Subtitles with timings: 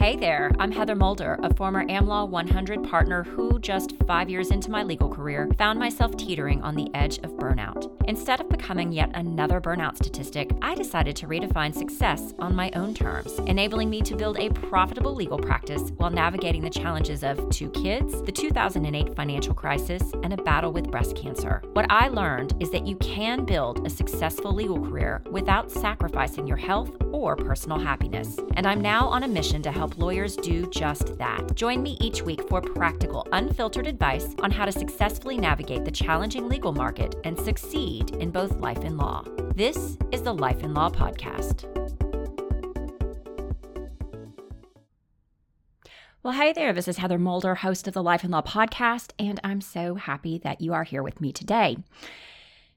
[0.00, 4.70] Hey there, I'm Heather Mulder, a former AmLaw 100 partner who, just five years into
[4.70, 7.94] my legal career, found myself teetering on the edge of burnout.
[8.08, 12.94] Instead of becoming yet another burnout statistic, I decided to redefine success on my own
[12.94, 17.68] terms, enabling me to build a profitable legal practice while navigating the challenges of two
[17.68, 21.62] kids, the 2008 financial crisis, and a battle with breast cancer.
[21.74, 26.56] What I learned is that you can build a successful legal career without sacrificing your
[26.56, 28.38] health or personal happiness.
[28.54, 31.54] And I'm now on a mission to help lawyers do just that.
[31.54, 36.48] Join me each week for practical, unfiltered advice on how to successfully navigate the challenging
[36.48, 39.24] legal market and succeed in both life and law.
[39.54, 41.64] This is the Life and Law Podcast.
[46.22, 46.72] Well, hey there.
[46.72, 50.38] This is Heather Mulder, host of the Life and Law Podcast, and I'm so happy
[50.44, 51.78] that you are here with me today.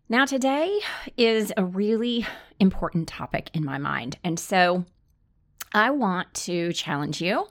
[0.09, 0.80] Now, today
[1.18, 2.26] is a really
[2.59, 4.18] important topic in my mind.
[4.23, 4.85] And so
[5.73, 7.48] I want to challenge you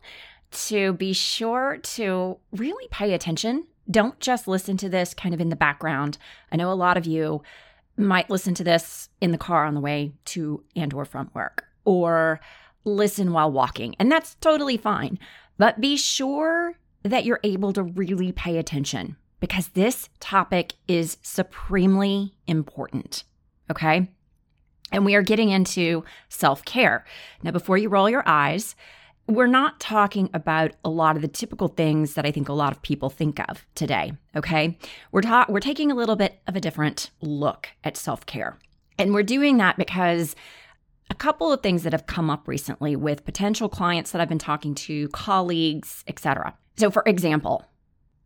[0.52, 3.66] to be sure to really pay attention.
[3.90, 6.18] Don't just listen to this kind of in the background.
[6.50, 7.42] I know a lot of you
[7.96, 11.64] might listen to this in the car on the way to and or from work
[11.84, 12.40] or
[12.84, 15.18] listen while walking, and that's totally fine.
[15.58, 22.34] But be sure that you're able to really pay attention because this topic is supremely
[22.46, 23.24] important.
[23.70, 24.08] Okay.
[24.92, 27.04] And we are getting into self care.
[27.42, 28.76] Now, before you roll your eyes,
[29.26, 32.72] we're not talking about a lot of the typical things that I think a lot
[32.72, 34.12] of people think of today.
[34.36, 34.78] Okay.
[35.10, 38.58] We're, ta- we're taking a little bit of a different look at self care.
[38.98, 40.36] And we're doing that because
[41.10, 44.38] a couple of things that have come up recently with potential clients that I've been
[44.38, 46.54] talking to, colleagues, etc.
[46.76, 47.64] So, for example,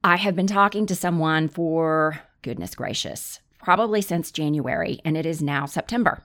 [0.02, 5.42] I have been talking to someone for goodness gracious, probably since January, and it is
[5.42, 6.22] now September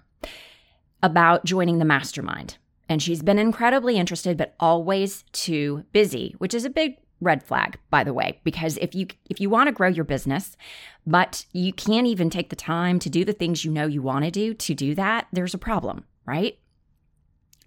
[1.03, 2.57] about joining the mastermind.
[2.87, 7.77] And she's been incredibly interested, but always too busy, which is a big red flag
[7.91, 10.57] by the way because if you if you want to grow your business
[11.05, 14.25] but you can't even take the time to do the things you know you want
[14.25, 16.57] to do to do that there's a problem right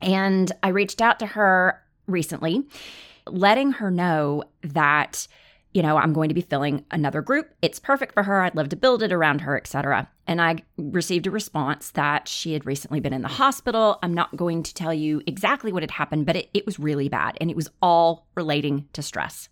[0.02, 2.64] and i reached out to her recently
[3.26, 5.28] letting her know that
[5.74, 7.52] you know, I'm going to be filling another group.
[7.60, 8.40] It's perfect for her.
[8.40, 10.08] I'd love to build it around her, etc.
[10.26, 13.98] And I received a response that she had recently been in the hospital.
[14.00, 17.08] I'm not going to tell you exactly what had happened, but it, it was really
[17.08, 17.36] bad.
[17.40, 19.48] And it was all relating to stress.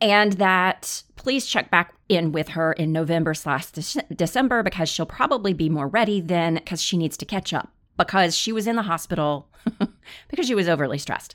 [0.00, 5.52] And that please check back in with her in November slash December because she'll probably
[5.52, 8.82] be more ready then because she needs to catch up because she was in the
[8.82, 9.48] hospital
[10.28, 11.34] because she was overly stressed.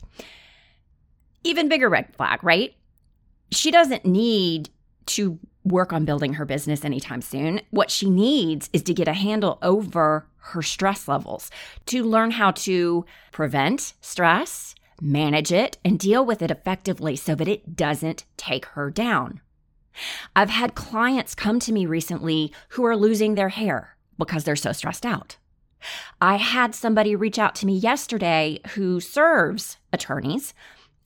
[1.43, 2.73] Even bigger red flag, right?
[3.51, 4.69] She doesn't need
[5.07, 7.61] to work on building her business anytime soon.
[7.71, 11.49] What she needs is to get a handle over her stress levels,
[11.87, 17.47] to learn how to prevent stress, manage it, and deal with it effectively so that
[17.47, 19.41] it doesn't take her down.
[20.35, 24.71] I've had clients come to me recently who are losing their hair because they're so
[24.71, 25.37] stressed out.
[26.21, 30.53] I had somebody reach out to me yesterday who serves attorneys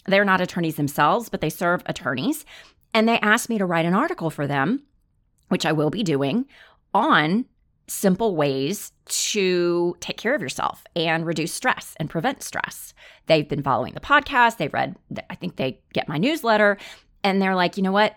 [0.09, 2.45] they're not attorneys themselves, but they serve attorneys.
[2.93, 4.83] And they asked me to write an article for them,
[5.49, 6.45] which I will be doing,
[6.93, 7.45] on
[7.87, 12.93] simple ways to take care of yourself and reduce stress and prevent stress.
[13.25, 14.95] They've been following the podcast, they've read,
[15.29, 16.77] I think they get my newsletter,
[17.23, 18.15] and they're like, you know what?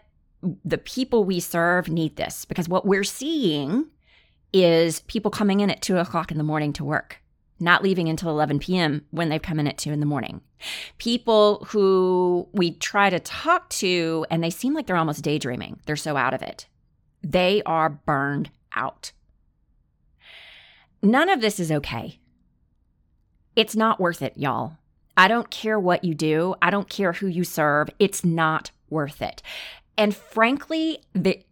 [0.64, 3.86] The people we serve need this because what we're seeing
[4.52, 7.21] is people coming in at two o'clock in the morning to work
[7.62, 9.06] not leaving until 11 p.m.
[9.10, 10.40] when they've come in at 2 in the morning.
[10.98, 15.96] People who we try to talk to and they seem like they're almost daydreaming, they're
[15.96, 16.66] so out of it.
[17.22, 19.12] They are burned out.
[21.02, 22.18] None of this is okay.
[23.56, 24.78] It's not worth it, y'all.
[25.16, 27.90] I don't care what you do, I don't care who you serve.
[27.98, 29.42] It's not worth it.
[29.98, 31.02] And frankly,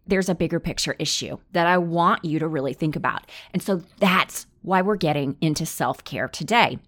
[0.07, 3.29] there's a bigger picture issue that I want you to really think about.
[3.53, 6.79] And so that's why we're getting into self care today.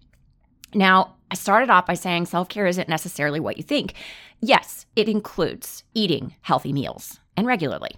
[0.74, 3.94] Now, I started off by saying self care isn't necessarily what you think.
[4.40, 7.96] Yes, it includes eating healthy meals and regularly.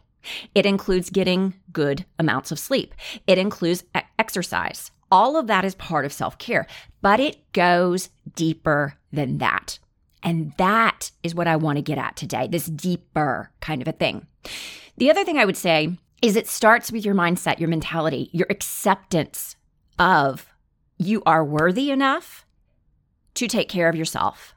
[0.55, 2.95] It includes getting good amounts of sleep.
[3.27, 3.85] It includes
[4.19, 4.91] exercise.
[5.11, 6.67] All of that is part of self care,
[7.01, 9.79] but it goes deeper than that.
[10.23, 13.93] And that is what I want to get at today this deeper kind of a
[13.93, 14.27] thing.
[14.97, 18.47] The other thing I would say is it starts with your mindset, your mentality, your
[18.51, 19.57] acceptance
[19.99, 20.47] of
[20.99, 22.47] you are worthy enough
[23.35, 24.55] to take care of yourself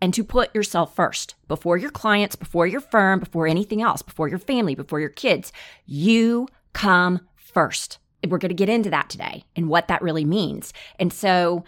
[0.00, 4.28] and to put yourself first before your clients, before your firm, before anything else, before
[4.28, 5.52] your family, before your kids.
[5.86, 7.98] You come first.
[8.26, 10.72] We're going to get into that today and what that really means.
[10.98, 11.64] And so,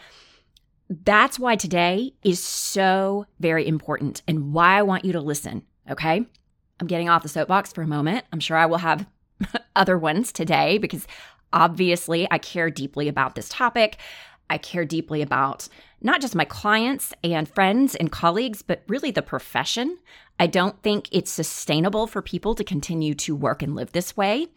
[1.04, 5.62] that's why today is so very important and why I want you to listen.
[5.90, 6.26] Okay.
[6.80, 8.24] I'm getting off the soapbox for a moment.
[8.32, 9.06] I'm sure I will have
[9.76, 11.06] other ones today because
[11.52, 13.98] obviously I care deeply about this topic.
[14.50, 15.68] I care deeply about
[16.00, 19.98] not just my clients and friends and colleagues, but really the profession.
[20.38, 24.48] I don't think it's sustainable for people to continue to work and live this way.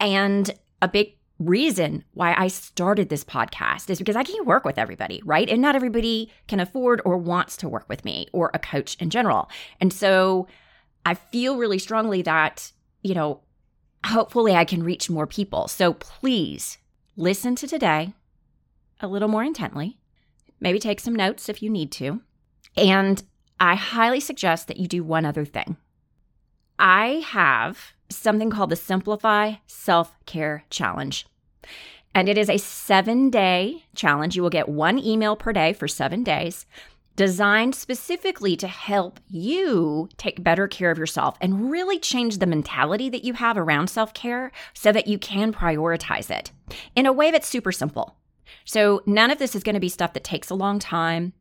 [0.00, 0.50] And
[0.80, 5.20] a big reason why I started this podcast is because I can't work with everybody,
[5.24, 5.48] right?
[5.48, 9.10] And not everybody can afford or wants to work with me or a coach in
[9.10, 9.50] general.
[9.80, 10.46] And so
[11.04, 12.72] I feel really strongly that,
[13.02, 13.40] you know,
[14.04, 15.68] hopefully I can reach more people.
[15.68, 16.78] So please
[17.16, 18.14] listen to today
[19.00, 19.98] a little more intently.
[20.58, 22.22] Maybe take some notes if you need to.
[22.76, 23.22] And
[23.60, 25.76] I highly suggest that you do one other thing.
[26.78, 31.26] I have something called the Simplify Self Care Challenge.
[32.14, 34.36] And it is a seven day challenge.
[34.36, 36.64] You will get one email per day for seven days,
[37.14, 43.10] designed specifically to help you take better care of yourself and really change the mentality
[43.10, 46.52] that you have around self care so that you can prioritize it
[46.94, 48.16] in a way that's super simple.
[48.64, 51.32] So, none of this is going to be stuff that takes a long time.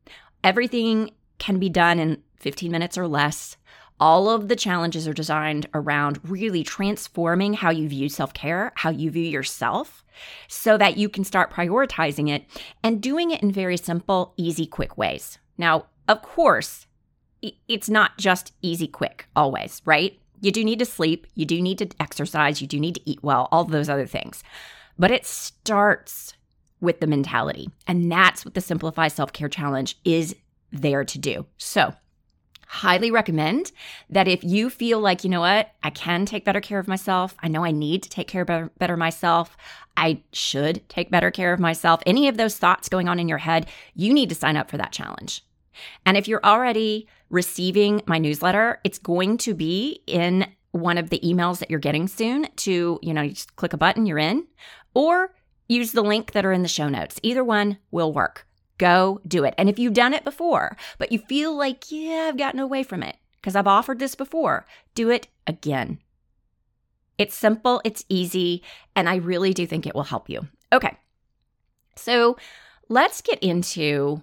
[0.43, 3.57] Everything can be done in 15 minutes or less.
[3.99, 8.89] All of the challenges are designed around really transforming how you view self care, how
[8.89, 10.03] you view yourself,
[10.47, 12.45] so that you can start prioritizing it
[12.83, 15.39] and doing it in very simple, easy, quick ways.
[15.57, 16.87] Now, of course,
[17.67, 20.19] it's not just easy, quick always, right?
[20.41, 23.23] You do need to sleep, you do need to exercise, you do need to eat
[23.23, 24.43] well, all those other things.
[24.99, 26.33] But it starts
[26.81, 27.69] with the mentality.
[27.87, 30.35] And that's what the Simplify Self Care Challenge is
[30.71, 31.45] there to do.
[31.57, 31.93] So,
[32.65, 33.71] highly recommend
[34.09, 37.35] that if you feel like, you know what, I can take better care of myself,
[37.41, 39.55] I know I need to take care better, better myself,
[39.97, 43.37] I should take better care of myself, any of those thoughts going on in your
[43.37, 45.43] head, you need to sign up for that challenge.
[46.05, 51.19] And if you're already receiving my newsletter, it's going to be in one of the
[51.19, 54.45] emails that you're getting soon to, you know, you just click a button, you're in,
[54.93, 55.33] or
[55.67, 57.19] use the link that are in the show notes.
[57.23, 58.45] Either one will work.
[58.77, 59.53] Go do it.
[59.57, 63.03] And if you've done it before, but you feel like, yeah, I've gotten away from
[63.03, 65.99] it because I've offered this before, do it again.
[67.17, 68.61] It's simple, it's easy,
[68.95, 70.47] and I really do think it will help you.
[70.73, 70.97] Okay.
[71.95, 72.37] So
[72.89, 74.21] let's get into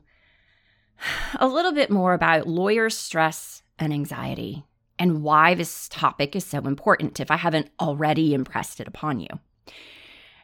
[1.41, 4.65] a little bit more about lawyers' stress and anxiety
[4.99, 9.29] and why this topic is so important if I haven't already impressed it upon you.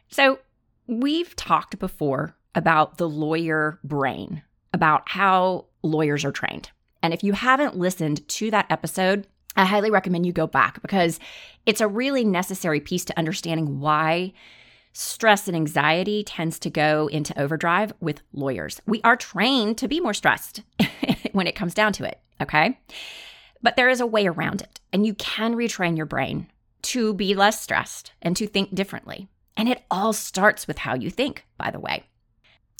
[0.09, 0.39] So,
[0.87, 4.43] we've talked before about the lawyer brain,
[4.73, 6.69] about how lawyers are trained.
[7.01, 11.19] And if you haven't listened to that episode, I highly recommend you go back because
[11.65, 14.33] it's a really necessary piece to understanding why
[14.93, 18.81] stress and anxiety tends to go into overdrive with lawyers.
[18.85, 20.61] We are trained to be more stressed
[21.31, 22.79] when it comes down to it, okay?
[23.61, 26.47] But there is a way around it, and you can retrain your brain
[26.81, 29.27] to be less stressed and to think differently.
[29.57, 32.05] And it all starts with how you think, by the way.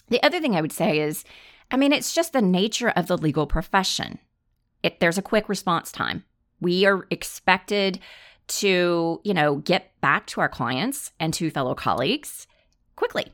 [0.09, 1.23] The other thing I would say is,
[1.71, 4.19] I mean, it's just the nature of the legal profession.
[4.81, 6.23] It, there's a quick response time.
[6.59, 7.99] We are expected
[8.47, 12.47] to, you know, get back to our clients and to fellow colleagues
[12.95, 13.27] quickly.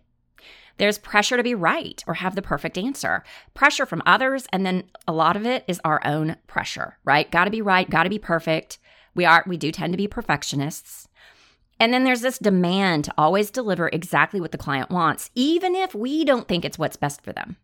[0.78, 3.24] There's pressure to be right or have the perfect answer,
[3.54, 7.32] pressure from others, and then a lot of it is our own pressure, right?
[7.32, 8.78] Got to be right, got to be perfect.
[9.14, 11.08] We are we do tend to be perfectionists.
[11.80, 15.94] And then there's this demand to always deliver exactly what the client wants, even if
[15.94, 17.58] we don't think it's what's best for them.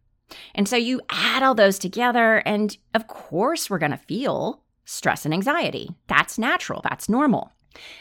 [0.56, 5.26] And so you add all those together, and of course, we're going to feel stress
[5.26, 5.90] and anxiety.
[6.08, 7.52] That's natural, that's normal.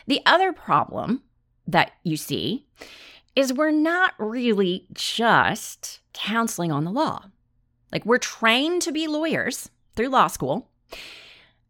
[0.06, 1.22] The other problem
[1.66, 2.66] that you see
[3.36, 7.26] is we're not really just counseling on the law.
[7.92, 10.70] Like, we're trained to be lawyers through law school.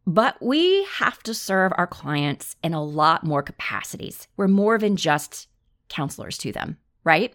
[0.06, 4.26] But we have to serve our clients in a lot more capacities.
[4.36, 5.48] We're more than just
[5.88, 7.34] counselors to them, right?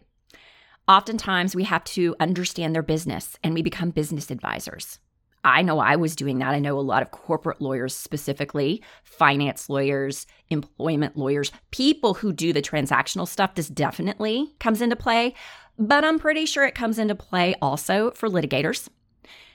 [0.88, 5.00] Oftentimes, we have to understand their business and we become business advisors.
[5.43, 6.55] I know I was doing that.
[6.55, 12.51] I know a lot of corporate lawyers, specifically finance lawyers, employment lawyers, people who do
[12.51, 13.53] the transactional stuff.
[13.53, 15.36] This definitely comes into play,
[15.77, 18.89] but I'm pretty sure it comes into play also for litigators.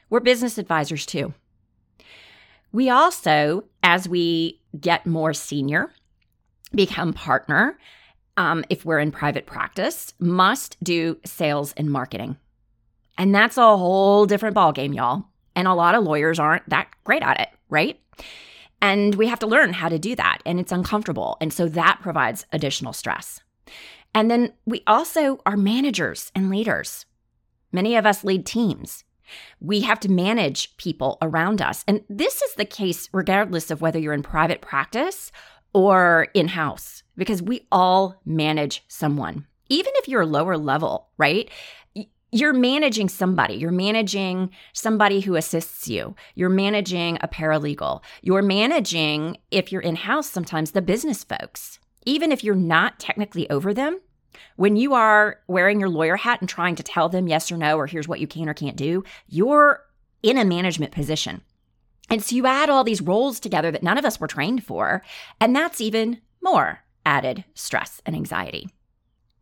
[0.08, 1.34] We're business advisors too.
[2.72, 5.90] We also, as we get more senior,
[6.74, 7.78] become partner,
[8.36, 12.36] um, if we're in private practice, must do sales and marketing.
[13.18, 15.24] And that's a whole different ballgame, y'all.
[15.54, 18.00] And a lot of lawyers aren't that great at it, right?
[18.80, 20.38] And we have to learn how to do that.
[20.46, 21.36] And it's uncomfortable.
[21.40, 23.40] And so that provides additional stress.
[24.14, 27.04] And then we also are managers and leaders.
[27.72, 29.04] Many of us lead teams.
[29.60, 31.84] We have to manage people around us.
[31.86, 35.32] And this is the case regardless of whether you're in private practice
[35.72, 39.46] or in house, because we all manage someone.
[39.68, 41.48] Even if you're a lower level, right?
[42.32, 43.54] You're managing somebody.
[43.54, 46.14] You're managing somebody who assists you.
[46.34, 48.02] You're managing a paralegal.
[48.22, 51.78] You're managing, if you're in house, sometimes the business folks.
[52.06, 54.00] Even if you're not technically over them,
[54.56, 57.76] when you are wearing your lawyer hat and trying to tell them yes or no,
[57.76, 59.84] or here's what you can or can't do, you're
[60.22, 61.40] in a management position.
[62.08, 65.02] And so you add all these roles together that none of us were trained for,
[65.40, 68.68] and that's even more added stress and anxiety.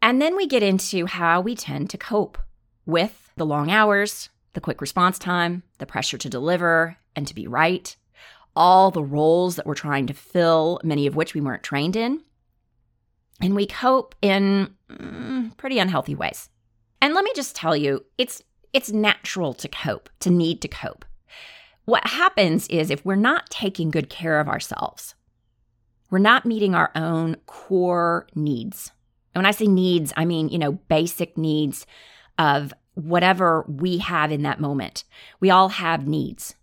[0.01, 2.39] And then we get into how we tend to cope
[2.87, 7.47] with the long hours, the quick response time, the pressure to deliver and to be
[7.47, 7.97] right,
[8.55, 12.23] all the roles that we're trying to fill, many of which we weren't trained in.
[13.41, 16.49] And we cope in mm, pretty unhealthy ways.
[17.01, 18.43] And let me just tell you, it's
[18.73, 21.05] it's natural to cope, to need to cope.
[21.85, 25.15] What happens is if we're not taking good care of ourselves,
[26.11, 28.93] we're not meeting our own core needs.
[29.35, 31.87] And when I say needs, I mean, you know, basic needs
[32.39, 35.05] of whatever we have in that moment.
[35.41, 36.57] We all have needs,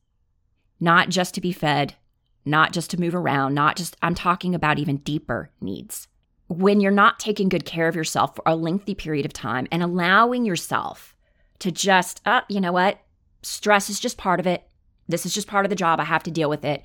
[0.79, 1.95] not just to be fed,
[2.43, 6.07] not just to move around, not just, I'm talking about even deeper needs
[6.47, 9.81] when you're not taking good care of yourself for a lengthy period of time and
[9.81, 11.15] allowing yourself
[11.59, 12.99] to just, uh, you know what?
[13.41, 14.63] Stress is just part of it.
[15.07, 15.99] This is just part of the job.
[15.99, 16.83] I have to deal with it.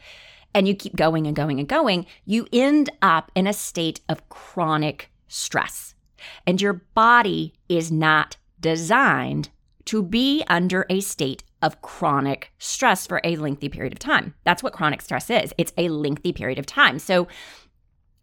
[0.55, 4.29] And you keep going and going and going, you end up in a state of
[4.29, 5.95] chronic stress.
[6.47, 9.49] And your body is not designed
[9.87, 14.35] to be under a state of chronic stress for a lengthy period of time.
[14.45, 15.52] That's what chronic stress is.
[15.57, 16.99] It's a lengthy period of time.
[16.99, 17.29] So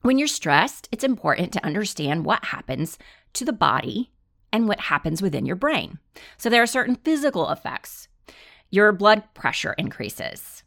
[0.01, 2.98] when you're stressed, it's important to understand what happens
[3.34, 4.12] to the body
[4.51, 6.00] and what happens within your brain.
[6.38, 8.08] So there are certain physical effects.
[8.70, 10.63] Your blood pressure increases.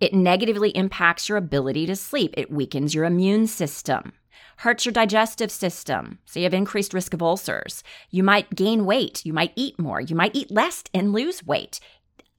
[0.00, 2.34] It negatively impacts your ability to sleep.
[2.36, 4.12] It weakens your immune system,
[4.58, 6.18] hurts your digestive system.
[6.26, 7.82] So you have increased risk of ulcers.
[8.10, 9.24] You might gain weight.
[9.24, 10.00] You might eat more.
[10.00, 11.80] You might eat less and lose weight.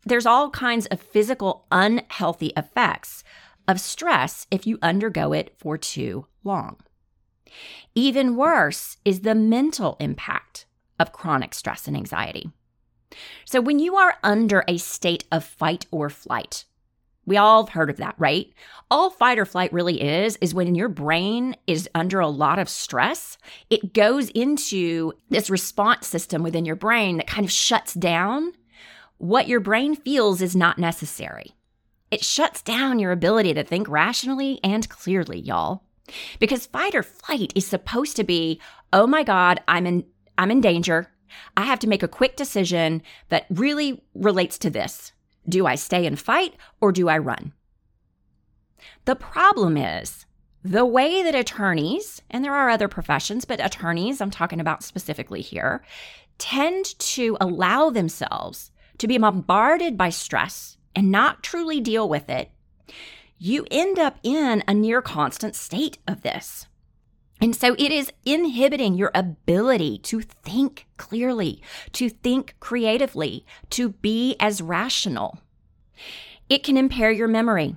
[0.06, 3.24] There's all kinds of physical unhealthy effects
[3.68, 6.78] of stress if you undergo it for too long.
[7.96, 10.66] Even worse is the mental impact
[11.00, 12.50] of chronic stress and anxiety.
[13.46, 16.66] So, when you are under a state of fight or flight,
[17.26, 18.48] we all have heard of that, right?
[18.90, 22.70] All fight or flight really is, is when your brain is under a lot of
[22.70, 23.38] stress,
[23.70, 28.54] it goes into this response system within your brain that kind of shuts down
[29.18, 31.57] what your brain feels is not necessary.
[32.10, 35.84] It shuts down your ability to think rationally and clearly, y'all.
[36.40, 38.62] Because fight or flight is supposed to be,
[38.94, 40.06] oh my God, I'm in,
[40.38, 41.12] I'm in danger.
[41.58, 45.12] I have to make a quick decision that really relates to this.
[45.50, 47.52] Do I stay and fight or do I run?
[49.04, 50.26] The problem is
[50.64, 55.42] the way that attorneys, and there are other professions, but attorneys, I'm talking about specifically
[55.42, 55.84] here,
[56.38, 62.50] tend to allow themselves to be bombarded by stress and not truly deal with it,
[63.38, 66.66] you end up in a near constant state of this.
[67.40, 71.62] And so it is inhibiting your ability to think clearly,
[71.92, 75.38] to think creatively, to be as rational.
[76.50, 77.76] It can impair your memory.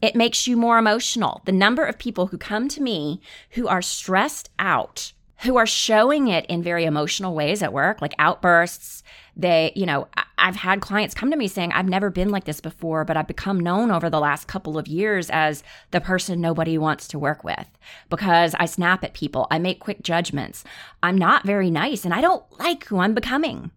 [0.00, 1.42] It makes you more emotional.
[1.44, 5.12] The number of people who come to me who are stressed out
[5.42, 9.02] who are showing it in very emotional ways at work, like outbursts.
[9.36, 12.60] They, you know, I've had clients come to me saying, I've never been like this
[12.60, 16.78] before, but I've become known over the last couple of years as the person nobody
[16.78, 17.68] wants to work with
[18.08, 19.46] because I snap at people.
[19.50, 20.64] I make quick judgments.
[21.02, 23.70] I'm not very nice and I don't like who I'm becoming.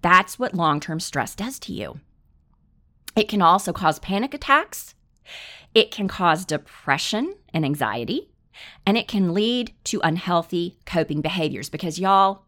[0.00, 2.00] That's what long term stress does to you.
[3.16, 4.94] It can also cause panic attacks.
[5.74, 8.30] It can cause depression and anxiety
[8.86, 12.44] and it can lead to unhealthy coping behaviors because, y'all,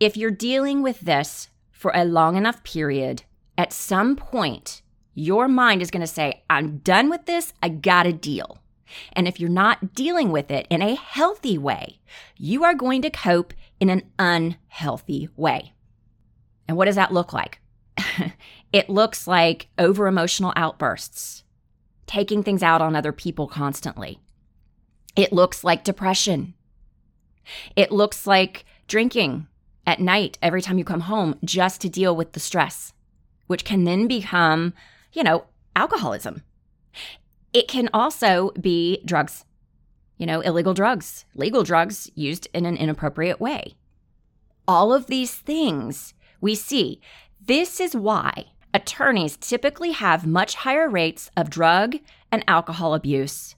[0.00, 1.48] if you're dealing with this
[1.82, 3.24] for a long enough period,
[3.58, 4.82] at some point,
[5.14, 7.52] your mind is going to say, I'm done with this.
[7.60, 8.58] I got to deal.
[9.14, 11.98] And if you're not dealing with it in a healthy way,
[12.36, 15.72] you are going to cope in an unhealthy way.
[16.68, 17.60] And what does that look like?
[18.72, 21.42] it looks like over emotional outbursts,
[22.06, 24.20] taking things out on other people constantly,
[25.16, 26.54] it looks like depression.
[27.74, 29.48] It looks like drinking
[29.86, 32.92] at night every time you come home just to deal with the stress,
[33.46, 34.74] which can then become,
[35.12, 35.44] you know,
[35.76, 36.42] alcoholism.
[37.52, 39.44] It can also be drugs,
[40.16, 43.74] you know, illegal drugs, legal drugs used in an inappropriate way.
[44.66, 47.00] All of these things we see
[47.44, 51.96] this is why attorneys typically have much higher rates of drug
[52.30, 53.56] and alcohol abuse,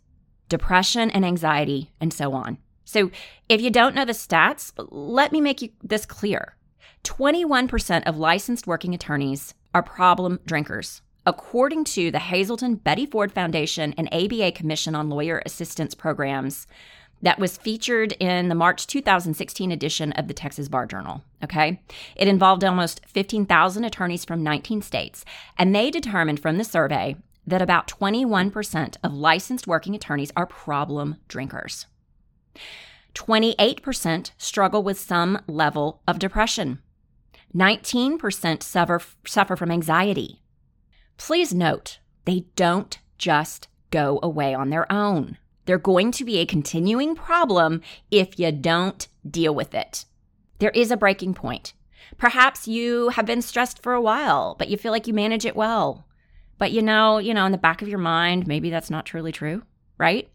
[0.49, 2.59] depression and anxiety, and so on.
[2.85, 3.11] So,
[3.49, 6.57] if you don't know the stats, let me make you this clear
[7.05, 11.03] 21% of licensed working attorneys are problem drinkers.
[11.27, 16.67] According to the Hazelden Betty Ford Foundation and ABA Commission on Lawyer Assistance Programs,
[17.23, 21.23] that was featured in the March 2016 edition of the Texas Bar Journal.
[21.43, 21.81] Okay.
[22.17, 25.25] It involved almost 15,000 attorneys from 19 states,
[25.57, 31.17] and they determined from the survey that about 21% of licensed working attorneys are problem
[31.29, 31.87] drinkers.
[33.15, 36.81] 28% struggle with some level of depression.
[37.55, 40.43] 19% suffer, suffer from anxiety.
[41.17, 45.39] Please note, they don't just go away on their own.
[45.67, 47.81] They're going to be a continuing problem
[48.11, 50.05] if you don't deal with it.
[50.59, 51.73] There is a breaking point.
[52.19, 55.57] Perhaps you have been stressed for a while, but you feel like you manage it
[55.57, 56.07] well.
[56.59, 59.33] But you know, you know, in the back of your mind, maybe that's not truly
[59.33, 59.63] true,
[59.99, 60.29] right?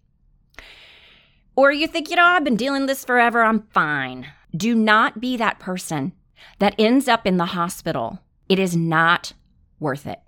[1.60, 4.28] Or you think, you know, I've been dealing this forever, I'm fine.
[4.56, 6.14] Do not be that person
[6.60, 8.20] that ends up in the hospital.
[8.48, 9.34] It is not
[9.78, 10.22] worth it.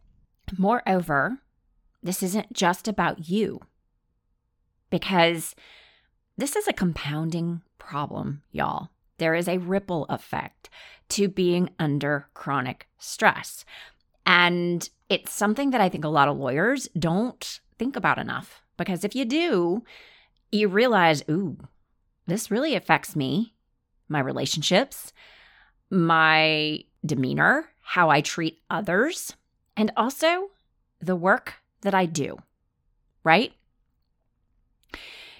[0.58, 1.38] Moreover,
[2.04, 3.62] this isn't just about you
[4.90, 5.56] because
[6.36, 8.90] this is a compounding problem, y'all.
[9.18, 10.70] There is a ripple effect
[11.12, 13.64] to being under chronic stress.
[14.26, 19.06] And it's something that I think a lot of lawyers don't think about enough because
[19.06, 19.86] if you do,
[20.52, 21.58] you realize, ooh,
[22.28, 23.54] this really affects me,
[24.08, 25.14] my relationships,
[25.90, 29.36] my demeanor, how I treat others,
[29.76, 30.52] and also
[31.00, 32.38] the work that I do,
[33.24, 33.54] right?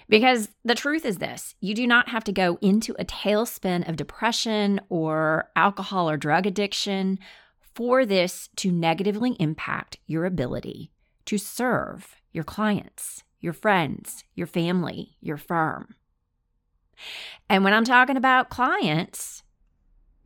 [0.08, 3.96] Because the truth is this you do not have to go into a tailspin of
[3.96, 7.18] depression or alcohol or drug addiction
[7.74, 10.90] for this to negatively impact your ability
[11.24, 15.94] to serve your clients, your friends, your family, your firm.
[17.50, 19.42] And when I'm talking about clients,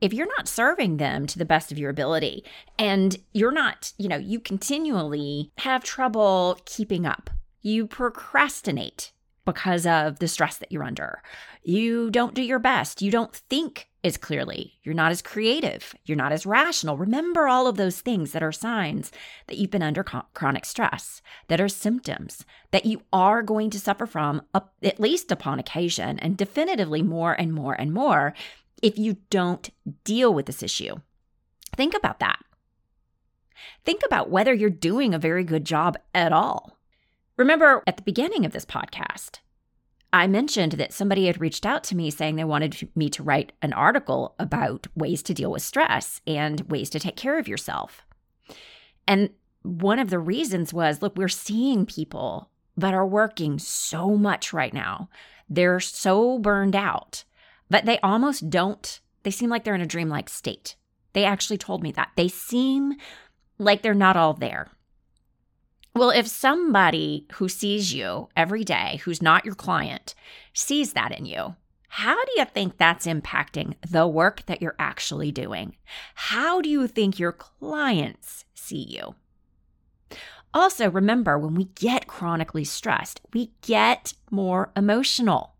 [0.00, 2.44] if you're not serving them to the best of your ability
[2.78, 7.30] and you're not, you know, you continually have trouble keeping up,
[7.62, 9.12] you procrastinate
[9.46, 11.22] because of the stress that you're under.
[11.62, 13.00] You don't do your best.
[13.00, 14.74] You don't think as clearly.
[14.82, 15.94] You're not as creative.
[16.04, 16.98] You're not as rational.
[16.98, 19.10] Remember all of those things that are signs
[19.46, 24.06] that you've been under chronic stress, that are symptoms that you are going to suffer
[24.06, 28.34] from, at least upon occasion, and definitively more and more and more
[28.82, 29.70] if you don't
[30.04, 30.96] deal with this issue.
[31.74, 32.38] Think about that.
[33.84, 36.75] Think about whether you're doing a very good job at all.
[37.36, 39.40] Remember at the beginning of this podcast,
[40.12, 43.52] I mentioned that somebody had reached out to me saying they wanted me to write
[43.60, 48.06] an article about ways to deal with stress and ways to take care of yourself.
[49.06, 49.30] And
[49.62, 54.72] one of the reasons was look, we're seeing people that are working so much right
[54.72, 55.10] now.
[55.48, 57.24] They're so burned out,
[57.68, 60.76] but they almost don't, they seem like they're in a dreamlike state.
[61.12, 62.12] They actually told me that.
[62.16, 62.94] They seem
[63.58, 64.70] like they're not all there.
[65.96, 70.14] Well, if somebody who sees you every day, who's not your client,
[70.52, 71.56] sees that in you,
[71.88, 75.74] how do you think that's impacting the work that you're actually doing?
[76.14, 79.14] How do you think your clients see you?
[80.52, 85.54] Also, remember when we get chronically stressed, we get more emotional.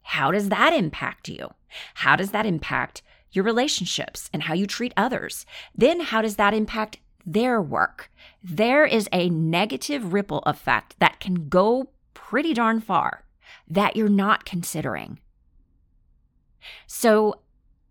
[0.00, 1.50] How does that impact you?
[1.92, 3.02] How does that impact
[3.32, 5.44] your relationships and how you treat others?
[5.74, 7.00] Then, how does that impact
[7.32, 8.10] their work,
[8.42, 13.24] there is a negative ripple effect that can go pretty darn far
[13.68, 15.20] that you're not considering.
[16.86, 17.40] So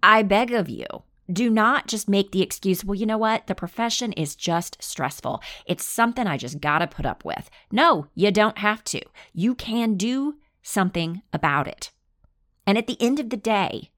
[0.02, 0.86] I beg of you,
[1.32, 3.48] do not just make the excuse, well, you know what?
[3.48, 5.42] The profession is just stressful.
[5.66, 7.50] It's something I just got to put up with.
[7.72, 9.02] No, you don't have to.
[9.34, 11.92] You can do something about it.
[12.66, 13.92] And at the end of the day,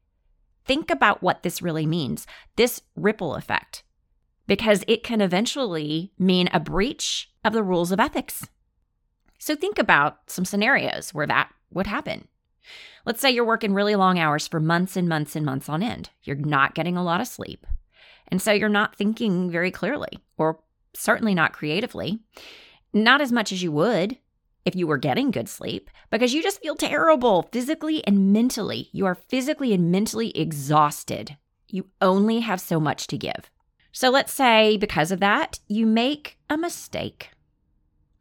[0.65, 3.83] think about what this really means this ripple effect
[4.49, 8.47] because it can eventually mean a breach of the rules of ethics.
[9.37, 12.27] So think about some scenarios where that would happen.
[13.05, 16.09] Let's say you're working really long hours for months and months and months on end.
[16.23, 17.67] You're not getting a lot of sleep.
[18.29, 20.59] And so you're not thinking very clearly, or
[20.95, 22.19] certainly not creatively,
[22.91, 24.17] not as much as you would
[24.65, 28.89] if you were getting good sleep, because you just feel terrible physically and mentally.
[28.93, 31.37] You are physically and mentally exhausted.
[31.67, 33.51] You only have so much to give.
[33.91, 37.31] So let's say because of that, you make a mistake.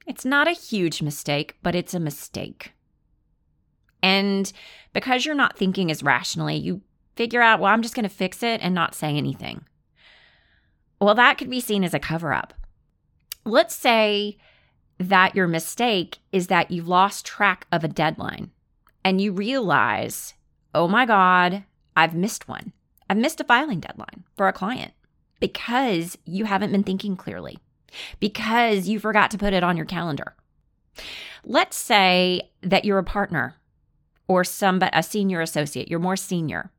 [0.06, 2.72] It's not a huge mistake, but it's a mistake.
[4.02, 4.50] And
[4.92, 6.80] because you're not thinking as rationally, you
[7.16, 9.64] figure out, well, I'm just going to fix it and not say anything.
[11.00, 12.54] Well, that could be seen as a cover up.
[13.44, 14.38] Let's say
[14.98, 18.50] that your mistake is that you've lost track of a deadline
[19.04, 20.34] and you realize,
[20.74, 21.64] oh my God,
[21.96, 22.72] I've missed one.
[23.10, 24.92] I've missed a filing deadline for a client
[25.40, 27.58] because you haven't been thinking clearly,
[28.20, 30.34] because you forgot to put it on your calendar.
[31.44, 33.56] Let's say that you're a partner
[34.26, 36.70] or some a senior associate, you're more senior,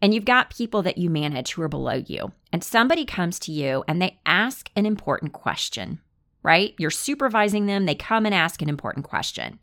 [0.00, 3.52] and you've got people that you manage who are below you, and somebody comes to
[3.52, 6.00] you and they ask an important question
[6.44, 6.74] right?
[6.78, 9.58] You're supervising them, they come and ask an important question.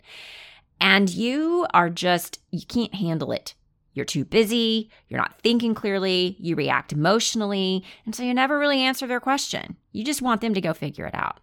[0.81, 3.53] And you are just, you can't handle it.
[3.93, 8.80] You're too busy, you're not thinking clearly, you react emotionally, and so you never really
[8.82, 9.75] answer their question.
[9.91, 11.39] You just want them to go figure it out.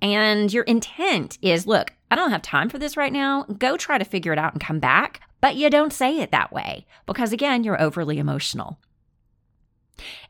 [0.00, 3.44] And your intent is look, I don't have time for this right now.
[3.44, 5.20] Go try to figure it out and come back.
[5.40, 8.78] But you don't say it that way because, again, you're overly emotional.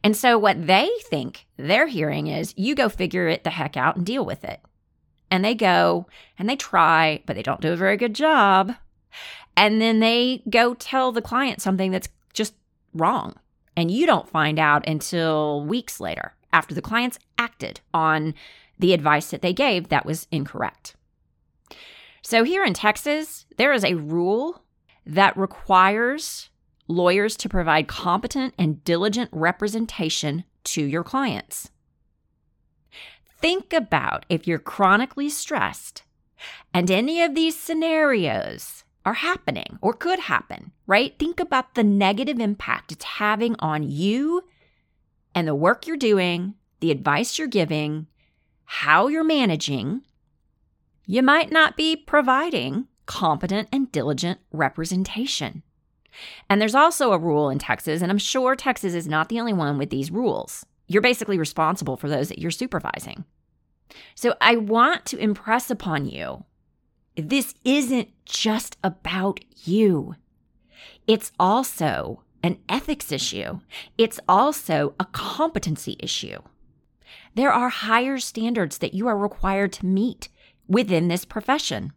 [0.03, 3.97] And so what they think they're hearing is you go figure it the heck out
[3.97, 4.61] and deal with it.
[5.31, 6.07] And they go
[6.39, 8.75] and they try, but they don't do a very good job.
[9.57, 12.55] And then they go tell the client something that's just
[12.95, 13.35] wrong.
[13.77, 18.35] And you don't find out until weeks later after the clients acted on
[18.79, 20.95] the advice that they gave that was incorrect.
[22.23, 24.63] So here in Texas, there is a rule
[25.05, 26.51] that requires
[26.89, 31.71] lawyers to provide competent and diligent representation to your clients.
[33.41, 36.05] Think about if you're chronically stressed
[36.73, 41.19] and any of these scenarios are happening or could happen, right?
[41.19, 44.45] Think about the negative impact it's having on you
[45.35, 48.07] and the work you're doing, the advice you're giving,
[48.65, 50.03] how you're managing.
[51.07, 55.63] You might not be providing competent and diligent representation.
[56.49, 59.53] And there's also a rule in Texas, and I'm sure Texas is not the only
[59.53, 60.67] one with these rules.
[60.87, 63.25] You're basically responsible for those that you're supervising.
[64.15, 66.45] So I want to impress upon you
[67.17, 70.17] this isn't just about you,
[71.07, 73.61] it's also an ethics issue,
[73.99, 76.39] it's also a competency issue.
[77.35, 80.29] There are higher standards that you are required to meet
[80.69, 81.93] within this profession.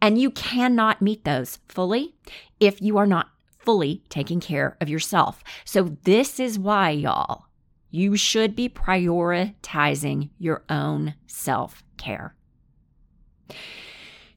[0.00, 2.14] And you cannot meet those fully
[2.60, 5.42] if you are not fully taking care of yourself.
[5.64, 7.46] So, this is why, y'all,
[7.90, 12.34] you should be prioritizing your own self care.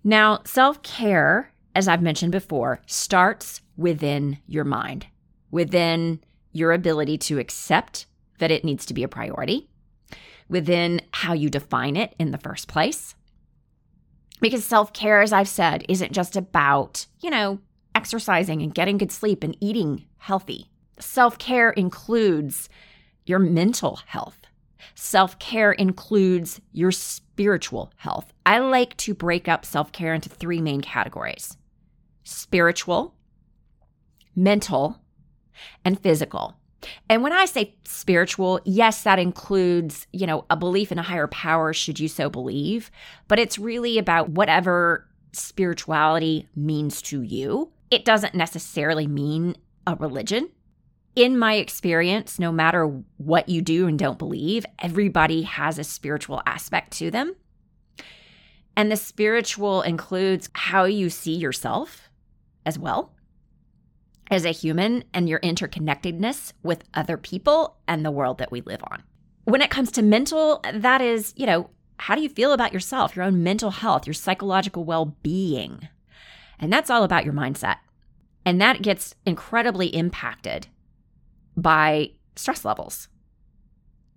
[0.08, 5.08] Now, self care, as I've mentioned before, starts within your mind,
[5.50, 6.22] within
[6.54, 8.06] your ability to accept
[8.38, 9.68] that it needs to be a priority,
[10.48, 13.16] within how you define it in the first place,
[14.42, 17.60] because self care, as I've said, isn't just about, you know,
[17.96, 20.70] exercising and getting good sleep and eating healthy.
[21.00, 22.70] Self care includes
[23.26, 24.45] your mental health.
[24.94, 28.32] Self care includes your spiritual health.
[28.46, 31.58] I like to break up self care into three main categories
[32.24, 33.16] spiritual,
[34.36, 35.00] mental,
[35.84, 36.56] and physical.
[37.10, 41.28] And when I say spiritual, yes, that includes, you know, a belief in a higher
[41.28, 42.92] power, should you so believe,
[43.28, 47.72] but it's really about whatever spirituality means to you.
[47.92, 49.56] It doesn't necessarily mean
[49.88, 50.50] a religion.
[51.16, 56.42] In my experience, no matter what you do and don't believe, everybody has a spiritual
[56.46, 57.36] aspect to them.
[58.76, 62.10] And the spiritual includes how you see yourself
[62.66, 63.14] as well
[64.30, 68.84] as a human and your interconnectedness with other people and the world that we live
[68.92, 69.02] on.
[69.46, 73.16] When it comes to mental, that is, you know, how do you feel about yourself,
[73.16, 75.88] your own mental health, your psychological well being?
[76.60, 77.78] And that's all about your mindset.
[78.46, 80.68] And that gets incredibly impacted
[81.56, 83.08] by stress levels.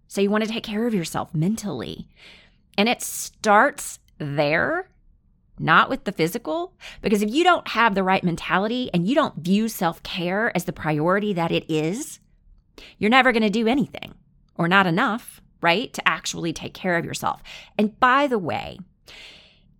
[0.08, 2.08] So you want to take care of yourself mentally.
[2.76, 4.88] And it starts there
[5.60, 6.74] not with the physical.
[7.02, 10.64] Because if you don't have the right mentality and you don't view self care as
[10.64, 12.20] the priority that it is,
[12.98, 14.14] you're never going to do anything
[14.56, 17.42] or not enough, right, to actually take care of yourself.
[17.76, 18.78] And by the way,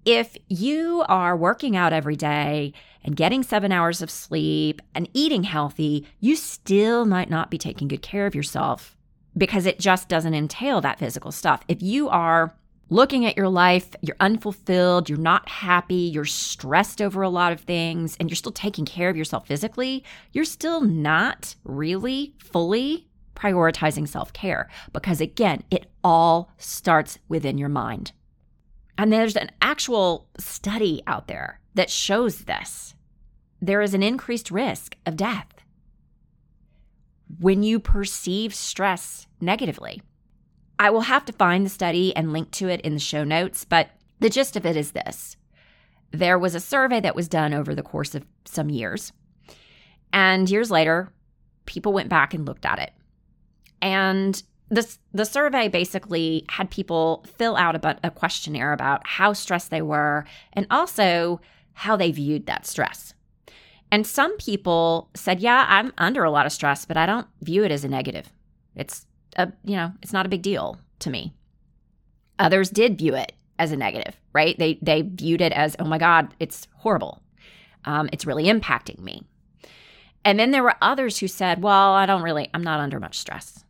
[0.04, 2.72] if you are working out every day
[3.04, 7.88] and getting seven hours of sleep and eating healthy, you still might not be taking
[7.88, 8.96] good care of yourself
[9.36, 11.62] because it just doesn't entail that physical stuff.
[11.68, 12.54] If you are
[12.90, 17.60] looking at your life, you're unfulfilled, you're not happy, you're stressed over a lot of
[17.60, 24.08] things, and you're still taking care of yourself physically, you're still not really fully prioritizing
[24.08, 28.12] self care because, again, it all starts within your mind.
[28.96, 32.96] And there's an actual study out there that shows this.
[33.62, 35.46] There is an increased risk of death
[37.38, 40.02] when you perceive stress negatively.
[40.80, 43.64] I will have to find the study and link to it in the show notes,
[43.64, 45.36] but the gist of it is this
[46.10, 49.12] there was a survey that was done over the course of some years.
[50.12, 51.12] And years later,
[51.64, 52.92] people went back and looked at it.
[53.80, 59.70] And this the survey basically had people fill out a, a questionnaire about how stressed
[59.70, 61.40] they were and also
[61.78, 63.14] how they viewed that stress.
[63.92, 67.62] And some people said, "Yeah, I'm under a lot of stress, but I don't view
[67.62, 68.32] it as a negative.
[68.74, 71.34] It's a, you know, it's not a big deal to me."
[72.40, 74.58] Others did view it as a negative, right?
[74.58, 77.22] They they viewed it as, "Oh my god, it's horrible.
[77.84, 79.22] Um, it's really impacting me."
[80.24, 83.18] And then there were others who said, "Well, I don't really I'm not under much
[83.18, 83.64] stress.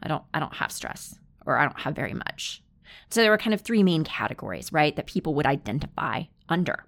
[0.00, 2.62] I don't I don't have stress or I don't have very much."
[3.10, 6.84] So there were kind of three main categories, right, that people would identify under.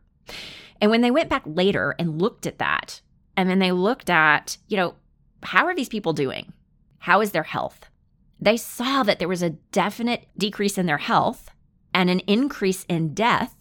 [0.81, 3.01] And when they went back later and looked at that,
[3.37, 4.95] and then they looked at, you know,
[5.43, 6.53] how are these people doing?
[6.99, 7.87] How is their health?
[8.41, 11.51] They saw that there was a definite decrease in their health
[11.93, 13.55] and an increase in death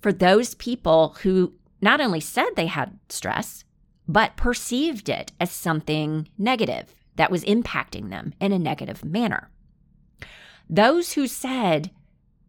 [0.00, 3.64] for those people who not only said they had stress,
[4.08, 9.50] but perceived it as something negative that was impacting them in a negative manner.
[10.68, 11.90] Those who said,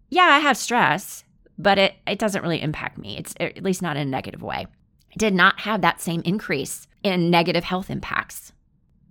[0.10, 1.25] Yeah, I have stress,
[1.58, 3.18] but it, it doesn't really impact me.
[3.18, 4.68] It's at least not in a negative way.
[5.18, 8.52] Did not have that same increase in negative health impacts.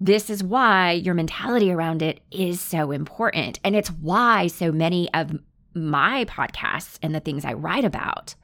[0.00, 3.58] This is why your mentality around it is so important.
[3.64, 5.38] And it's why so many of
[5.74, 8.34] my podcasts and the things I write about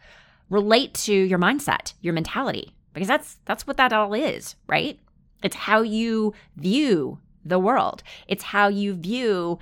[0.48, 4.98] relate to your mindset, your mentality, because that's that's what that all is, right?
[5.42, 8.02] It's how you view the world.
[8.28, 9.58] It's how you view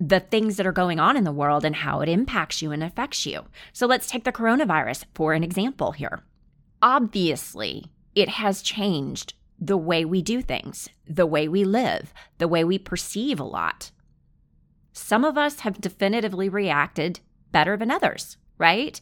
[0.00, 2.82] the things that are going on in the world and how it impacts you and
[2.82, 3.44] affects you.
[3.72, 6.22] So let's take the coronavirus for an example here.
[6.80, 12.62] Obviously, it has changed the way we do things, the way we live, the way
[12.62, 13.90] we perceive a lot.
[14.92, 19.00] Some of us have definitively reacted better than others, right?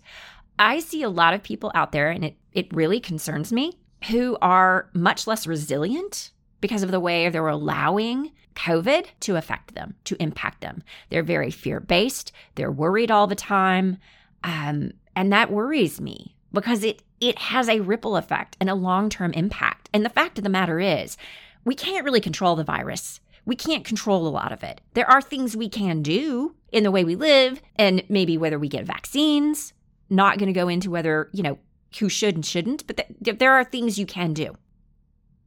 [0.58, 3.78] I see a lot of people out there, and it, it really concerns me,
[4.08, 9.94] who are much less resilient because of the way they're allowing COVID to affect them,
[10.04, 10.82] to impact them.
[11.10, 13.98] They're very fear based, they're worried all the time.
[14.42, 19.08] Um, and that worries me because it, it has a ripple effect and a long
[19.08, 19.88] term impact.
[19.92, 21.16] And the fact of the matter is,
[21.64, 23.20] we can't really control the virus.
[23.44, 24.80] We can't control a lot of it.
[24.94, 28.68] There are things we can do in the way we live and maybe whether we
[28.68, 29.72] get vaccines.
[30.08, 31.58] Not going to go into whether, you know,
[31.98, 34.56] who should and shouldn't, but th- there are things you can do.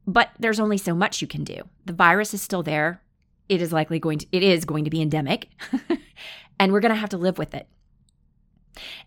[0.10, 1.62] But there's only so much you can do.
[1.86, 3.04] The virus is still there.
[3.48, 5.50] It is likely going to it is going to be endemic.
[6.60, 7.68] and we're going to have to live with it.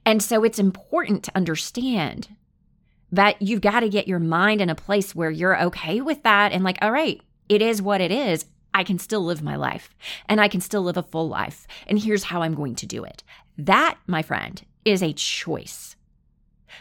[0.06, 2.28] And so it's important to understand
[3.10, 6.52] that you've got to get your mind in a place where you're okay with that
[6.52, 8.44] and like, all right, it is what it is.
[8.72, 9.92] I can still live my life
[10.28, 11.66] and I can still live a full life.
[11.88, 13.24] And here's how I'm going to do it.
[13.58, 15.96] That, my friend, is a choice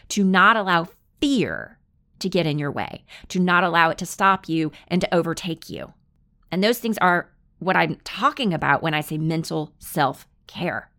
[0.09, 1.79] to not allow fear
[2.21, 5.69] to get in your way, to not allow it to stop you and to overtake
[5.69, 5.93] you.
[6.51, 7.29] And those things are
[7.59, 10.89] what I'm talking about when I say mental self care.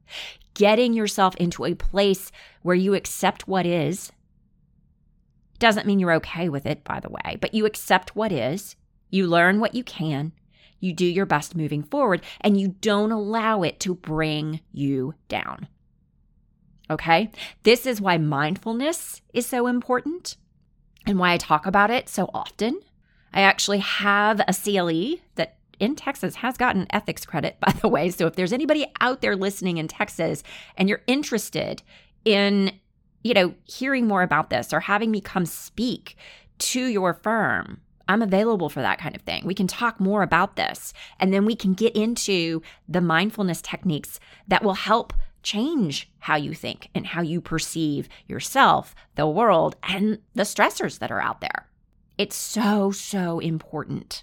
[0.55, 2.31] Getting yourself into a place
[2.63, 4.13] where you accept what is
[5.59, 8.77] doesn't mean you're okay with it, by the way, but you accept what is,
[9.11, 10.33] you learn what you can,
[10.81, 15.69] you do your best moving forward, and you don't allow it to bring you down.
[16.91, 17.31] Okay?
[17.63, 20.37] This is why mindfulness is so important
[21.07, 22.81] and why I talk about it so often.
[23.33, 28.11] I actually have a CLE that in Texas has gotten ethics credit, by the way.
[28.11, 30.43] So if there's anybody out there listening in Texas
[30.77, 31.83] and you're interested
[32.25, 32.73] in,
[33.25, 36.17] you know, hearing more about this or having me come speak
[36.59, 39.45] to your firm, I'm available for that kind of thing.
[39.45, 44.21] We can talk more about this and then we can get into the mindfulness techniques
[44.49, 50.19] that will help change how you think and how you perceive yourself, the world, and
[50.35, 51.69] the stressors that are out there.
[52.19, 54.23] It's so, so important.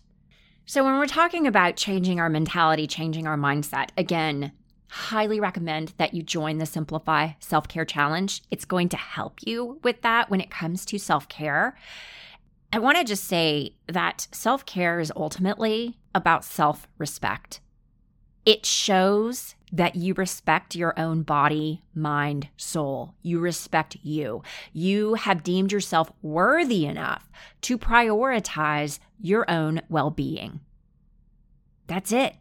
[0.66, 4.52] So, when we're talking about changing our mentality, changing our mindset, again,
[4.90, 8.42] highly recommend that you join the Simplify Self Care Challenge.
[8.52, 11.76] It's going to help you with that when it comes to self care.
[12.72, 17.62] I want to just say that self care is ultimately about self respect.
[18.46, 23.14] It shows that you respect your own body, mind, soul.
[23.22, 24.44] You respect you.
[24.74, 27.30] You have deemed yourself worthy enough
[27.62, 30.60] to prioritize your own well being.
[31.88, 32.36] That's it.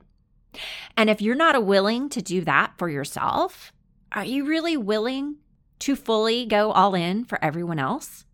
[0.96, 3.72] And if you're not willing to do that for yourself,
[4.12, 5.36] are you really willing
[5.80, 8.24] to fully go all in for everyone else?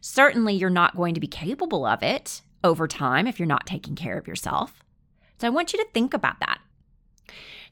[0.00, 3.94] Certainly, you're not going to be capable of it over time if you're not taking
[3.94, 4.82] care of yourself.
[5.38, 6.60] So I want you to think about that.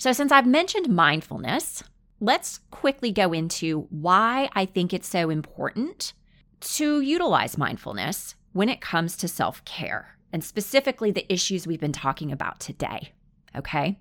[0.00, 1.84] So, since I've mentioned mindfulness,
[2.20, 6.14] let's quickly go into why I think it's so important
[6.60, 11.92] to utilize mindfulness when it comes to self care and specifically the issues we've been
[11.92, 13.12] talking about today.
[13.54, 14.00] Okay.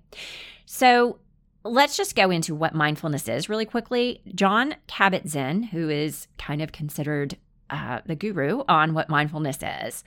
[0.64, 1.18] So,
[1.64, 4.22] let's just go into what mindfulness is really quickly.
[4.34, 7.36] Jon Kabat Zinn, who is kind of considered
[7.68, 10.02] uh, the guru on what mindfulness is,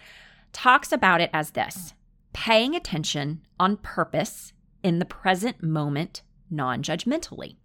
[0.54, 1.94] talks about it as this
[2.34, 7.56] paying attention on purpose in the present moment non judgmentally.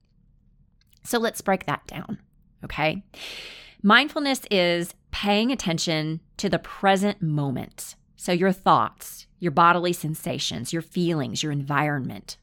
[1.05, 2.19] So let's break that down.
[2.65, 3.03] Okay.
[3.83, 7.95] Mindfulness is paying attention to the present moment.
[8.17, 12.37] So, your thoughts, your bodily sensations, your feelings, your environment,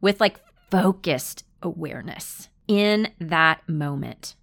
[0.00, 4.34] with like focused awareness in that moment,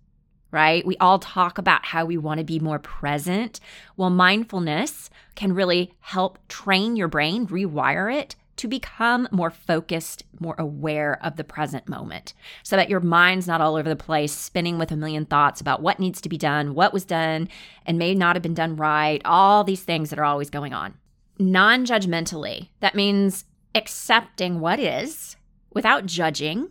[0.52, 0.86] right?
[0.86, 3.60] We all talk about how we want to be more present.
[3.96, 10.56] Well, mindfulness can really help train your brain, rewire it to become more focused, more
[10.58, 14.78] aware of the present moment so that your mind's not all over the place, spinning
[14.78, 17.48] with a million thoughts about what needs to be done, what was done,
[17.86, 20.96] and may not have been done right, all these things that are always going on.
[21.40, 25.38] Non judgmentally, that means accepting what is
[25.72, 26.70] without judging,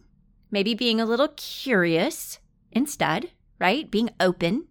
[0.51, 2.40] maybe being a little curious
[2.72, 3.90] instead, right?
[3.90, 4.66] Being open.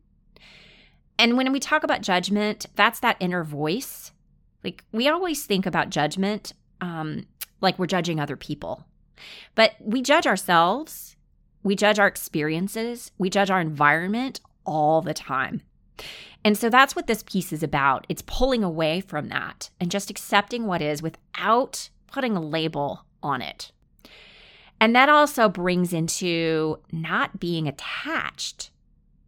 [1.17, 4.11] And when we talk about judgment, that's that inner voice.
[4.63, 7.25] Like we always think about judgment um,
[7.61, 8.85] like we're judging other people,
[9.55, 11.15] but we judge ourselves,
[11.63, 15.61] we judge our experiences, we judge our environment all the time.
[16.43, 18.05] And so that's what this piece is about.
[18.07, 23.41] It's pulling away from that and just accepting what is without putting a label on
[23.41, 23.71] it.
[24.79, 28.69] And that also brings into not being attached,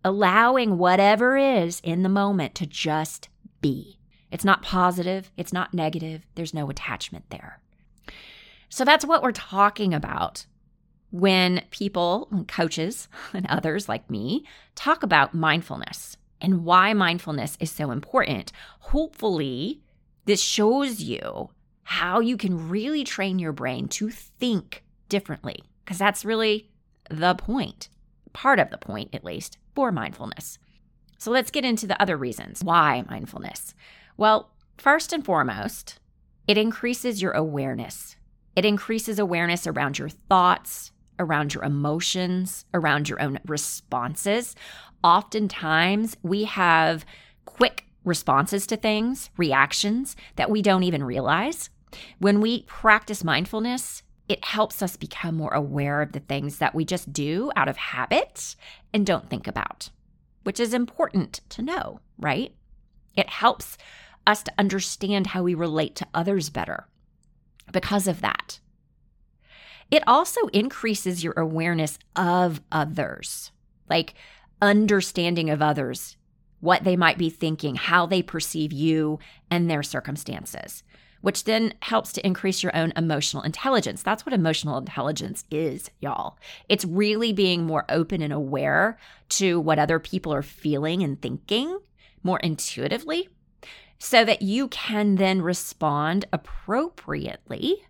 [0.04, 3.30] allowing whatever is in the moment to just
[3.62, 3.97] be.
[4.32, 7.60] It's not positive, it's not negative, there's no attachment there.
[8.70, 10.46] So that's what we're talking about
[11.12, 17.92] when people, coaches, and others like me talk about mindfulness and why mindfulness is so
[17.92, 18.52] important.
[18.80, 19.82] Hopefully,
[20.26, 21.50] this shows you
[21.84, 26.70] how you can really train your brain to think differently, because that's really
[27.10, 27.88] the point,
[28.34, 30.60] part of the point, at least, for mindfulness.
[31.18, 33.74] So let's get into the other reasons why mindfulness.
[34.18, 36.00] Well, first and foremost,
[36.48, 38.16] it increases your awareness.
[38.56, 44.56] It increases awareness around your thoughts, around your emotions, around your own responses.
[45.04, 47.06] Oftentimes, we have
[47.46, 51.70] quick responses to things, reactions that we don't even realize.
[52.20, 56.84] When we practice mindfulness, it helps us become more aware of the things that we
[56.84, 58.56] just do out of habit
[58.94, 59.90] and don't think about,
[60.44, 62.54] which is important to know, right?
[63.16, 63.78] It helps
[64.28, 66.88] us to understand how we relate to others better
[67.72, 68.60] because of that.
[69.90, 73.52] It also increases your awareness of others,
[73.90, 74.14] like
[74.62, 76.18] understanding of others,
[76.60, 80.84] what they might be thinking, how they perceive you and their circumstances
[81.22, 84.04] which then helps to increase your own emotional intelligence.
[84.04, 86.38] That's what emotional intelligence is, y'all.
[86.70, 88.98] It's really being more open and aware
[89.30, 91.80] to what other people are feeling and thinking
[92.24, 93.30] more intuitively
[94.00, 97.84] so that you can then respond appropriately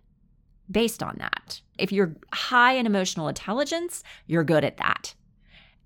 [0.70, 1.60] based on that.
[1.78, 5.14] If you're high in emotional intelligence, you're good at that.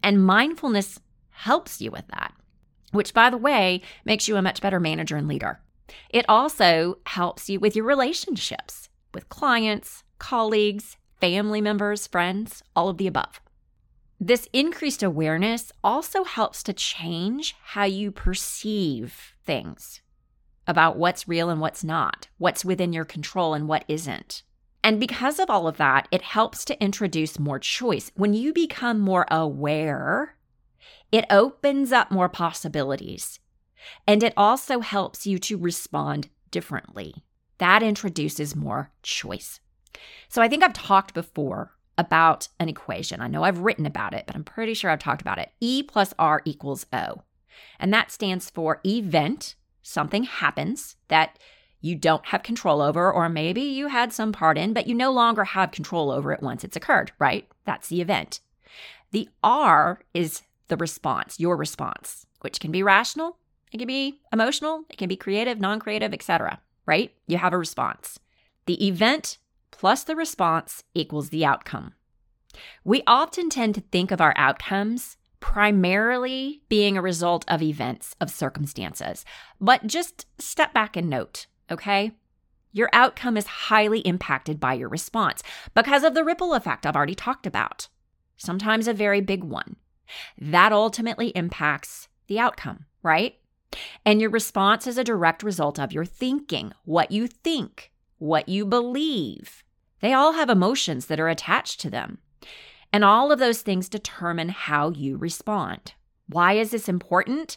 [0.03, 2.33] And mindfulness helps you with that,
[2.93, 5.61] which, by the way, makes you a much better manager and leader.
[6.11, 12.97] It also helps you with your relationships with clients, colleagues, family members, friends, all of
[12.97, 13.41] the above.
[14.19, 20.01] This increased awareness also helps to change how you perceive things
[20.73, 24.43] about what's real and what's not, what's within your control and what isn't.
[24.83, 28.11] And because of all of that, it helps to introduce more choice.
[28.17, 30.35] When you become more aware,
[31.13, 33.39] it opens up more possibilities.
[34.07, 37.15] And it also helps you to respond differently.
[37.59, 39.61] That introduces more choice.
[40.29, 43.21] So I think I've talked before about an equation.
[43.21, 45.51] I know I've written about it, but I'm pretty sure I've talked about it.
[45.61, 47.23] E plus R equals O.
[47.79, 51.39] And that stands for event, something happens that
[51.81, 55.11] you don't have control over, or maybe you had some part in, but you no
[55.11, 57.49] longer have control over it once it's occurred, right?
[57.65, 58.41] That's the event.
[59.11, 63.37] The R is the response, your response, which can be rational
[63.73, 67.13] it can be emotional, it can be creative, non-creative, etc., right?
[67.27, 68.19] You have a response.
[68.67, 69.39] The event
[69.71, 71.95] plus the response equals the outcome.
[72.85, 78.31] We often tend to think of our outcomes primarily being a result of events, of
[78.31, 79.27] circumstances.
[79.61, 82.13] But just step back and note, okay?
[82.73, 85.43] your outcome is highly impacted by your response
[85.75, 87.89] because of the ripple effect I've already talked about,
[88.37, 89.77] sometimes a very big one.
[90.41, 93.37] That ultimately impacts the outcome, right?
[94.05, 98.67] And your response is a direct result of your thinking, what you think, what you
[98.67, 99.63] believe.
[100.01, 102.19] They all have emotions that are attached to them.
[102.93, 105.95] And all of those things determine how you respond.
[106.29, 107.57] Why is this important?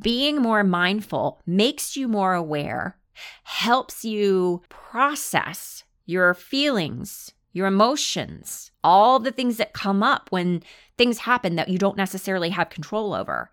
[0.00, 2.98] Being more mindful makes you more aware,
[3.44, 10.62] helps you process your feelings, your emotions, all the things that come up when
[10.98, 13.50] things happen that you don't necessarily have control over.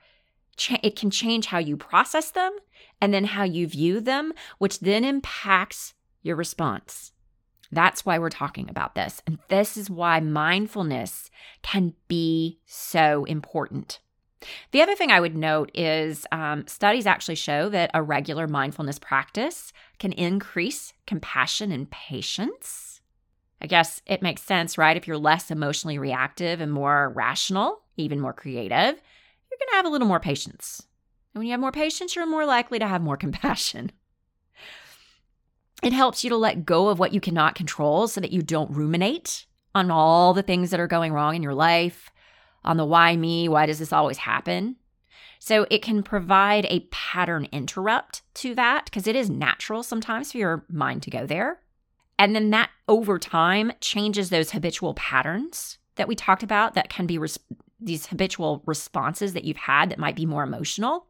[0.84, 2.52] It can change how you process them
[3.00, 7.13] and then how you view them, which then impacts your response.
[7.74, 9.22] That's why we're talking about this.
[9.28, 11.30] And this is why mindfulness
[11.62, 14.00] can be so important.
[14.72, 19.00] The other thing I would note is um, studies actually show that a regular mindfulness
[19.00, 23.02] practice can increase compassion and patience.
[23.62, 24.98] I guess it makes sense, right?
[24.98, 28.96] If you're less emotionally reactive and more rational, even more creative,
[29.52, 30.86] you're going to have a little more patience.
[31.34, 33.92] And when you have more patience, you're more likely to have more compassion.
[35.84, 38.72] It helps you to let go of what you cannot control so that you don't
[38.72, 42.10] ruminate on all the things that are going wrong in your life,
[42.64, 44.78] on the why me, why does this always happen?
[45.40, 50.38] So it can provide a pattern interrupt to that because it is natural sometimes for
[50.38, 51.60] your mind to go there.
[52.18, 57.06] And then that over time changes those habitual patterns that we talked about that can
[57.06, 57.40] be res-
[57.82, 61.08] these habitual responses that you've had that might be more emotional.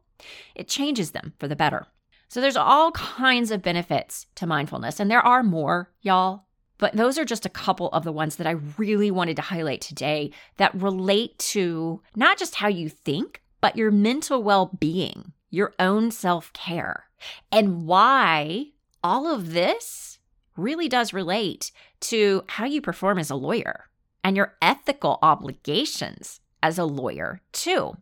[0.56, 1.86] It changes them for the better.
[2.34, 6.46] So there's all kinds of benefits to mindfulness, and there are more, y'all.
[6.78, 9.80] But those are just a couple of the ones that I really wanted to highlight
[9.80, 15.74] today that relate to not just how you think, but your mental well being, your
[15.78, 17.04] own self care,
[17.52, 18.72] and why
[19.04, 20.18] all of this
[20.56, 21.70] really does relate
[22.00, 23.84] to how you perform as a lawyer
[24.24, 27.96] and your ethical obligations as a lawyer, too.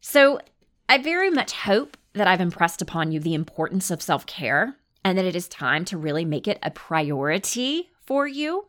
[0.00, 0.40] So
[0.88, 5.16] I very much hope that I've impressed upon you the importance of self care and
[5.16, 8.66] that it is time to really make it a priority for you.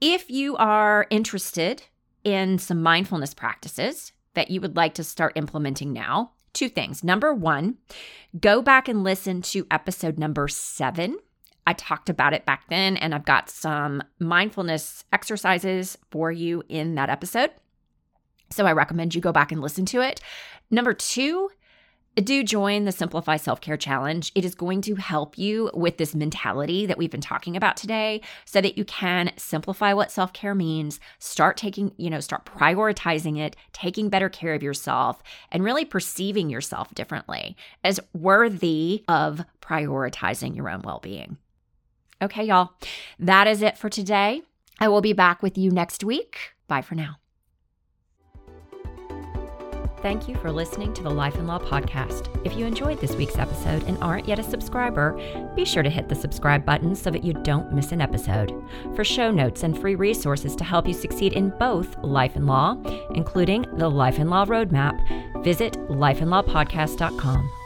[0.00, 1.84] If you are interested
[2.24, 7.04] in some mindfulness practices that you would like to start implementing now, two things.
[7.04, 7.78] Number one,
[8.38, 11.18] go back and listen to episode number seven.
[11.66, 16.96] I talked about it back then, and I've got some mindfulness exercises for you in
[16.96, 17.50] that episode.
[18.50, 20.20] So I recommend you go back and listen to it.
[20.70, 21.50] Number two,
[22.20, 24.30] do join the Simplify Self Care Challenge.
[24.34, 28.20] It is going to help you with this mentality that we've been talking about today
[28.44, 33.38] so that you can simplify what self care means, start taking, you know, start prioritizing
[33.38, 40.54] it, taking better care of yourself, and really perceiving yourself differently as worthy of prioritizing
[40.54, 41.38] your own well being.
[42.20, 42.74] Okay, y'all,
[43.18, 44.42] that is it for today.
[44.78, 46.54] I will be back with you next week.
[46.68, 47.21] Bye for now.
[50.02, 52.28] Thank you for listening to the Life and Law Podcast.
[52.44, 55.12] If you enjoyed this week's episode and aren't yet a subscriber,
[55.54, 58.52] be sure to hit the subscribe button so that you don't miss an episode.
[58.96, 62.76] For show notes and free resources to help you succeed in both life and law,
[63.14, 67.61] including the Life and Law Roadmap, visit lifeandlawpodcast.com.